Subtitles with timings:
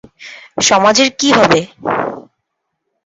[0.61, 1.59] সমাজের কী হবে?